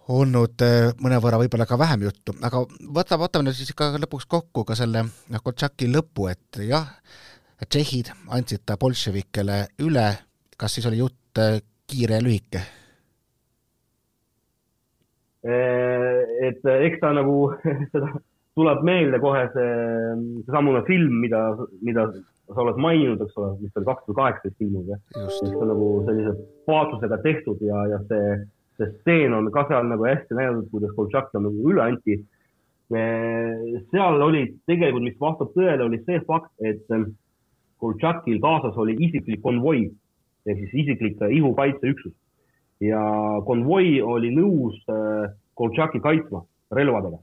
[0.08, 0.62] olnud
[1.04, 2.62] mõnevõrra võib-olla ka vähem juttu, aga
[2.96, 6.88] võta, võtame nüüd siis ikka lõpuks kokku ka selle noh, Koltšaki lõpu, et jah,
[7.66, 10.08] tšehhid andsid ta bolševikele üle,
[10.56, 11.42] kas siis oli jutt
[11.88, 12.64] kiire ja lühike?
[15.48, 17.36] et eks ta nagu,
[17.92, 18.10] seda
[18.58, 19.70] tuleb meelde kohe see,
[20.46, 21.42] seesamune film, mida,
[21.84, 22.08] mida
[22.48, 25.26] sa oled maininud, eks ole, mis oli kaks tuhat kaheksateist ilmunud, jah.
[25.44, 26.34] mis on nagu sellise
[26.68, 28.38] paatusega tehtud ja, ja see
[28.78, 32.18] see stseen on ka seal nagu hästi näidatud, kuidas Koltšak nagu üle anti.
[32.88, 36.86] seal oli tegelikult, mis vastab tõele, oli see fakt, et
[37.78, 39.90] Koltšakil kaasas oli isiklik konvoi
[40.48, 42.14] ehk siis isiklik ihukaitseüksus
[42.80, 43.02] ja
[43.46, 44.78] konvoi oli nõus
[45.58, 47.18] Koltšaki kaitsma relvadega.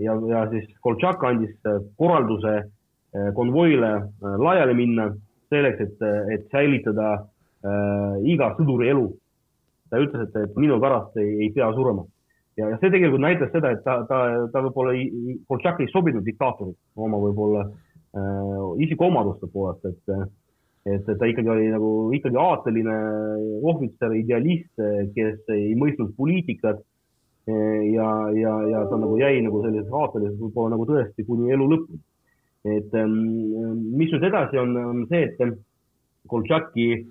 [0.00, 1.54] ja, ja siis Koltšak andis
[1.96, 2.56] korralduse
[3.34, 5.10] konvoile laiali minna
[5.48, 6.02] selleks, et,
[6.34, 9.06] et säilitada äh, iga sõduri elu.
[9.90, 12.06] Ta ütles, et, et minu pärast ei, ei pea surema.
[12.56, 14.22] ja, ja see tegelikult näitas seda, et ta, ta,
[14.52, 14.96] ta võib-olla,
[15.50, 20.34] Koltšak ei sobinud diktaatoriks oma võib-olla äh, isikuomaduste poolest, et
[20.86, 22.92] et ta ikkagi oli nagu ikkagi aateline
[23.66, 24.70] ohvitser, idealist,
[25.16, 26.78] kes ei mõistnud poliitikat
[27.50, 31.98] ja, ja, ja ta nagu jäi nagu sellises aateliseks võib-olla nagu tõesti kuni elu lõpuni
[32.66, 33.16] et ähm,
[33.96, 35.58] mis nüüd edasi on, on see, et
[36.26, 37.04] Koltšaki äh,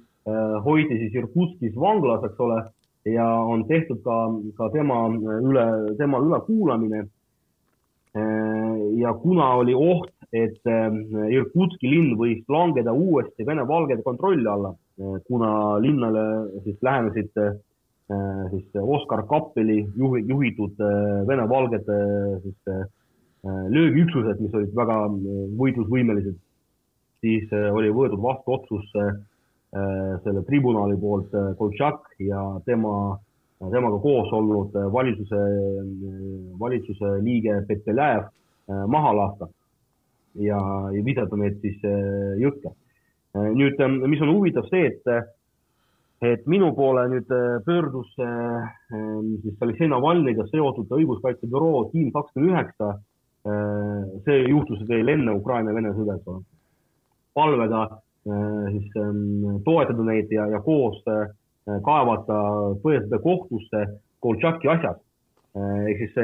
[0.66, 2.62] hoiti siis Irkutskis vanglas, eks ole,
[3.06, 4.16] ja on tehtud ka,
[4.58, 5.66] ka tema üle,
[6.00, 7.04] tema ülekuulamine.
[8.16, 10.90] Äh, ja kuna oli oht, et äh,
[11.36, 14.74] Irkutski linn võis langeda uuesti Vene-Valgede kontrolli alla,
[15.28, 16.22] kuna linnale
[16.64, 17.34] siis lähenesid
[18.52, 20.80] siis Oskar Kappeli juhi, juhitud
[21.28, 21.98] Vene-Valgede
[22.46, 22.76] siis
[23.46, 26.38] Äh, löögiüksused, mis olid väga äh, võitlusvõimelised,
[27.22, 28.88] siis äh, oli võetud vastu otsus
[30.24, 33.18] selle tribunali poolt Koltšak ja tema,
[33.60, 35.42] temaga koos olnud valitsuse,
[36.60, 38.30] valitsuse liige Petelev
[38.88, 39.50] maha lasta
[40.40, 40.60] ja,
[40.96, 41.84] ja visata need siis
[42.40, 42.72] jõkke.
[43.58, 45.34] nüüd, mis on huvitav see, et,
[46.24, 47.36] et minu poole nüüd
[47.68, 52.94] pöördus siis Aleksei Navalnõiga seotud õiguskaitsebüroo tiim kakskümmend üheksa
[53.46, 56.40] Äh, see juhtus veel enne Ukraina-Vene sõda, eks ole.
[57.38, 61.28] palvega äh, siis ähm, toetada neid ja, ja koos äh,
[61.86, 62.38] kaevata
[62.82, 63.86] põhiseaduse kohtusse
[64.26, 65.02] Koltšaki asjad.
[65.56, 66.16] ehk siis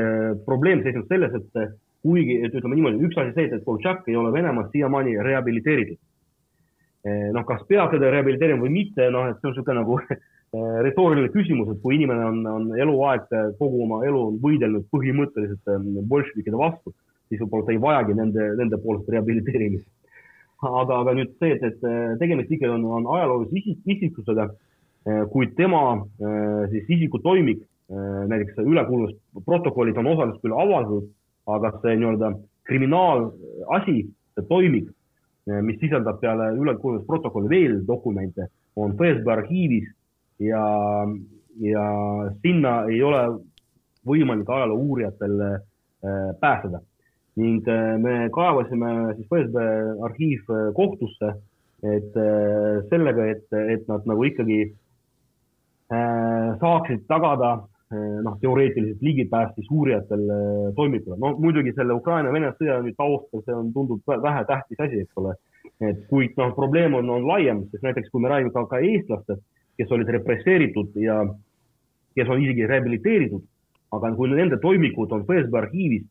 [0.46, 4.32] probleem seisneb selles, et kuigi, et ütleme niimoodi, üks asi see, et Koltšak ei ole
[4.34, 6.00] Venemaas siiamaani rehabiliteeritud.
[7.38, 10.00] noh, kas peab teda rehabiliteerima või mitte, noh, et see on niisugune nagu
[10.88, 13.30] retooriline küsimus, et kui inimene on, on eluaeg
[13.62, 16.92] kogu oma elu võidelnud põhimõtteliselt ähm, bolševikide vastu
[17.32, 19.88] siis võib-olla ta ei vajagi nende, nende poolest rehabiliteerimist.
[20.62, 24.48] Aga, aga nüüd see, et, et tegemist ikkagi on, on ajaloolise isik, isiksusega,
[25.08, 25.82] eh, kuid tema
[26.22, 31.10] eh, siis isikutoimik, näiteks ülekuulamisprotokollid on osaliselt küll avaldatud,
[31.52, 32.30] aga see nii-öelda
[32.70, 33.96] kriminaalasi,
[34.32, 34.86] see toimik,
[35.68, 38.48] mis sisaldab peale ülekuulamisprotokolli veel dokumente,
[38.80, 39.90] on FSB arhiivis
[40.40, 40.64] ja,
[41.60, 41.84] ja
[42.40, 43.26] sinna ei ole
[44.08, 45.36] võimalik ajaloo uurijatel
[46.40, 46.80] pääseda
[47.40, 49.66] ning äh, me kaevasime siis FSB
[50.08, 51.34] arhiivkohtusse,
[51.82, 57.60] et äh, sellega, et, et nad nagu ikkagi äh, saaksid tagada
[57.92, 60.22] noh, teoreetiliselt ligipääs siis uurijatel
[60.78, 61.18] toimikule.
[61.20, 65.34] no muidugi selle Ukraina-Vene sõja nüüd taustal, see on, tundub vähe tähtis asi, eks ole.
[65.84, 69.44] et kuid noh, probleem on, on laiem, sest näiteks kui me räägime ka, ka eestlastest,
[69.76, 71.18] kes olid represseeritud ja
[72.16, 73.44] kes on isegi rehabiliteeritud,
[74.00, 76.08] aga kui nende toimikud on FSB arhiivis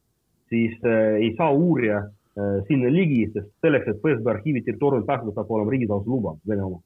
[0.51, 5.35] siis äh, ei saa uurija äh, sinna ligi, sest selleks, et FSB arhiivi territooriumil pääseda,
[5.37, 6.83] peab olema riigisaladuse luba, Vene oma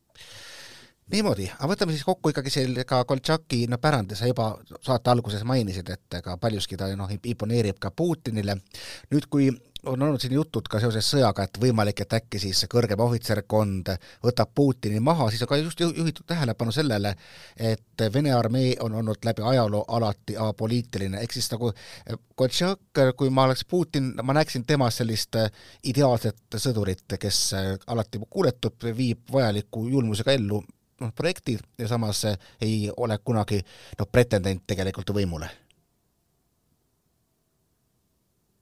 [1.12, 5.44] niimoodi, aga võtame siis kokku ikkagi selle ka Koltšaki no pärandi, sa juba saate alguses
[5.44, 8.57] mainisid, et ka paljuski ta noh, imponeerib ka Putinile.
[9.12, 9.50] nüüd, kui
[9.86, 13.90] on olnud siin jutud ka seoses sõjaga, et võimalik, et äkki siis kõrgem ohvitserkond
[14.24, 17.14] võtab Putini maha, siis on ka just juhitud tähelepanu sellele,
[17.56, 21.72] et Vene armee on olnud läbi ajaloo alati apoliitiline, ehk siis nagu
[22.34, 25.36] Koltšak, kui ma oleks Putin, ma näeksin temas sellist
[25.84, 27.42] ideaalset sõdurit, kes
[27.86, 30.62] alati kuuletub, viib vajaliku julmusega ellu
[31.00, 32.24] noh, projekti ja samas
[32.60, 33.60] ei ole kunagi
[33.98, 35.63] noh, pretendent tegelikult võimule?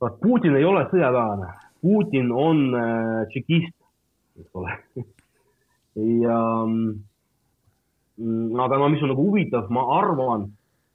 [0.03, 1.49] Vaat Putin ei ole sõjaväelane,
[1.83, 3.75] Putin on äh, tšekist,
[4.43, 4.79] eks ole.
[5.93, 10.47] Ja mm, aga no mis on nagu huvitav, ma arvan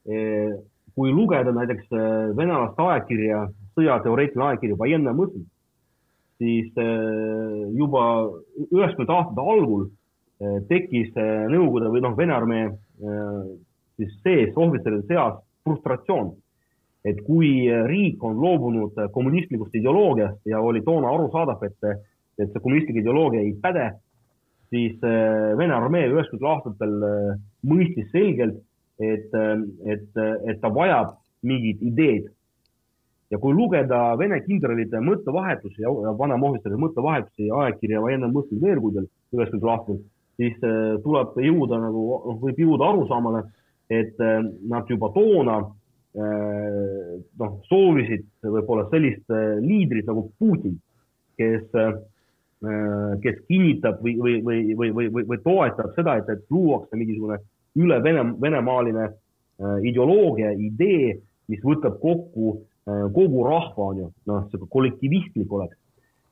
[0.10, 0.56] eh,,
[0.98, 3.44] kui lugeda näiteks eh, venelaste ajakirja,
[3.78, 5.44] sõjateoreetiline ajakiri Vojenna mõtl,
[6.42, 8.08] siis eh, juba
[8.72, 9.86] üheksakümnendate aastate algul
[10.70, 11.14] tekkis
[11.54, 12.66] Nõukogude või noh, Vene armee
[13.98, 16.36] siis sees ohvitseride seas frustratsioon,
[17.08, 17.50] et kui
[17.88, 21.78] riik on loobunud kommunistlikust ideoloogiast ja oli toona arusaadav, et,
[22.40, 23.92] et see kommunistlik ideoloogia ei päde,
[24.74, 26.98] siis Vene armee üheksakümnendatel aastatel
[27.72, 28.58] mõistis selgelt,
[29.00, 29.32] et,
[29.88, 31.16] et, et ta vajab
[31.48, 32.28] mingit ideed.
[33.32, 40.04] ja kui lugeda Vene kindralite mõttevahetusi ja vanemohvitseride mõttevahetusi ajakirja Vene mõtted veergudel üheksakümnendatel aastatel
[40.38, 42.04] siis äh, tuleb jõuda nagu,
[42.44, 43.44] võib jõuda arusaamale,
[43.90, 44.40] et äh,
[44.70, 45.74] nad juba toona äh,
[46.18, 49.30] noh, soovisid võib-olla sellist
[49.62, 50.78] liidrit nagu Putin,
[51.38, 51.68] kes,
[53.22, 57.38] kes kinnitab või, või, või, või, või, või, või toetab seda, et, et luuakse mingisugune
[57.78, 59.12] üle vene, venemaaline
[59.86, 61.20] ideoloogia, idee,
[61.52, 62.58] mis võtab kokku
[63.14, 65.78] kogu rahva on ju, noh, sihuke kollektivistlik oleks.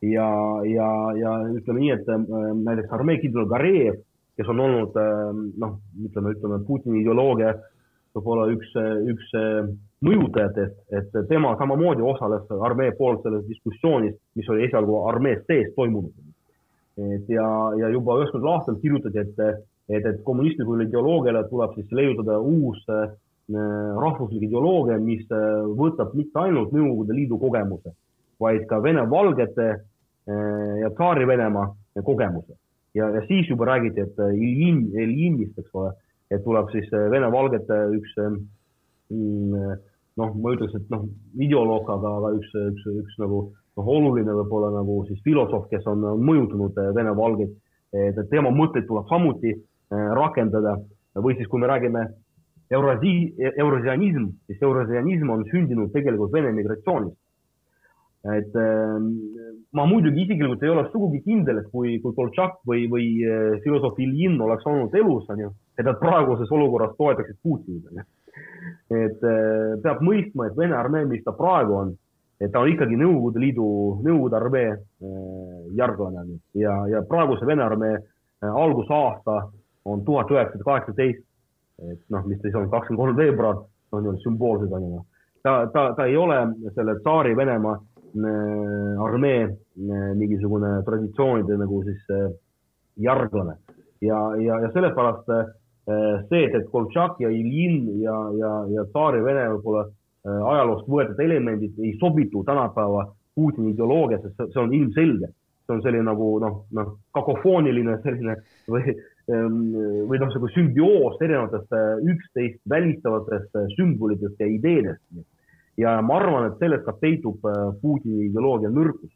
[0.02, 0.28] ja,
[0.70, 2.10] ja, ja ütleme nii, et
[2.64, 4.02] näiteks armee kindral Gareev,
[4.38, 4.98] kes on olnud
[5.62, 5.78] noh,
[6.08, 7.54] ütleme, ütleme Putini ideoloogia
[8.16, 8.72] võib-olla üks,
[9.12, 9.34] üks
[10.06, 16.14] mõjutajatest, et tema samamoodi osales armee poolt selles diskussioonis, mis oli esialgu armee sees toimunud.
[16.96, 17.46] et ja,
[17.76, 19.40] ja juba üheksakümnendal aastal kirjutati, et,
[19.90, 23.10] et, et kommunistlikule ideoloogiale tuleb siis leiutada uus äh,
[24.04, 27.92] rahvuslik ideoloogia, mis äh, võtab mitte ainult Nõukogude Liidu kogemuse,
[28.40, 31.68] vaid ka Vene-Valgete äh, ja Tsaari-Venemaa
[32.04, 32.56] kogemuse.
[32.96, 35.92] ja, ja siis juba räägiti, et Iljin, Iljinist, eks ole,
[36.34, 39.76] et tuleb siis Vene-Valgete üks mm,
[40.20, 41.06] noh, ma ütleks, et noh,
[41.38, 46.06] ideoloog, aga, aga üks, üks, üks nagu noh, oluline võib-olla nagu siis filosoof, kes on
[46.24, 47.56] mõjutanud Vene valgeid,
[47.96, 49.54] et tema mõtteid tuleb samuti
[49.92, 50.78] rakendada
[51.22, 52.08] või siis, kui me räägime
[52.76, 57.18] eurasi-, eurasianism, siis eurasianism on sündinud tegelikult Vene migratsioonist.
[58.34, 58.98] Et eh,
[59.78, 63.08] ma muidugi isiklikult ei ole sugugi kindel, et kui, kui Koltšak või, või
[63.64, 68.08] filosoof Iljin oleks olnud elus, on ju, et nad praeguses olukorras toetaksid Putinit, on ju
[68.92, 71.94] et äh, peab mõistma, et Vene armee, mis ta praegu on,
[72.42, 73.68] et ta on ikkagi Nõukogude Liidu,
[74.06, 74.82] Nõukogude armee äh,
[75.78, 76.26] järglane
[76.60, 79.40] ja, ja praeguse Vene armee äh, algusaasta
[79.86, 81.24] on tuhat üheksasada kaheksateist.
[81.92, 83.58] et noh, mis siis on kakskümmend kolm veebruar,
[83.92, 85.02] on ju sümboolsed on ju.
[85.44, 86.38] ta, ta, ta ei ole
[86.74, 87.76] selle tsaari Venemaa
[88.16, 89.48] armee
[90.16, 92.06] mingisugune traditsioonide nagu siis
[92.96, 93.58] järglane
[94.02, 95.32] ja, ja, ja sellepärast
[95.86, 101.20] Äh, see, et Koltšak ja Iljin ja, ja, ja tsaari Vene võib-olla äh, ajaloost võetud
[101.22, 103.04] elemendid ei sobitu tänapäeva
[103.38, 105.30] Putini ideoloogiasse, see on ilmselge.
[105.66, 108.36] see on selline nagu noh, noh, kakofooniline selline
[108.70, 108.96] või,
[109.30, 109.60] ähm,
[110.10, 115.04] või noh, sihuke sümbioos erinevatest äh, üksteist välistavatest sümbolitest ja ideedest.
[115.78, 117.46] Ja ma arvan, et selles ka peitub
[117.82, 119.12] Putini ideoloogia nõrkus.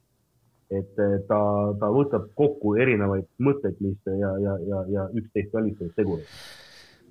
[0.70, 0.98] et
[1.28, 1.38] ta,
[1.82, 6.28] ta võtab kokku erinevaid mõtteid, mis ja, ja, ja, ja üksteist välistavaid tegureid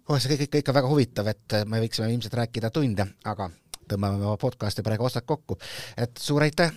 [0.08, 3.48] oh, see kõik ikka, ikka väga huvitav, et me võiksime ilmselt rääkida tunde, aga
[3.88, 5.58] tõmbame oma podcasti praegu osad kokku.
[5.96, 6.72] et suur aitäh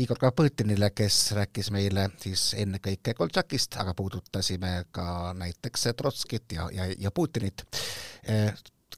[0.00, 6.86] Igor Kapõtinile, kes rääkis meile siis ennekõike Koltšakist, aga puudutasime ka näiteks Trotskit ja, ja,
[6.98, 7.66] ja Putinit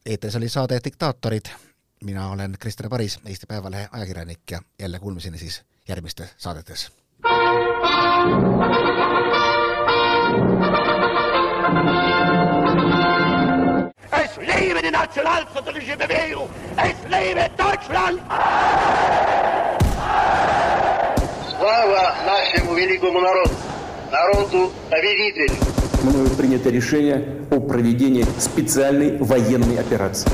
[0.07, 1.49] eetris oli saade Diktaatorid,
[2.04, 6.92] mina olen Krister Paris, Eesti Päevalehe ajakirjanik ja jälle kuulmiseni siis järgmistes saadetes.
[14.22, 16.50] Es lebe die nationalsozialistische Bewegung!
[16.78, 18.20] Es lebe Deutschland!
[21.58, 23.56] Слава нашему великому народу,
[24.12, 25.56] народу победителю!
[26.04, 30.30] Мною принято решение о проведении специальной военной операции.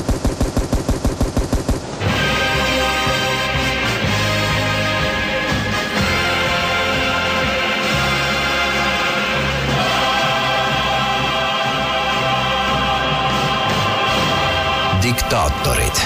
[15.18, 15.96] Diktaatorid